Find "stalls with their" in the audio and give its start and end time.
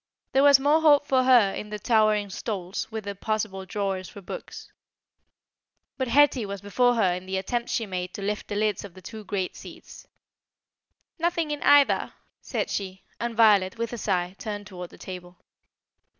2.31-3.13